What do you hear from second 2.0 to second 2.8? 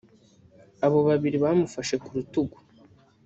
ku rutugu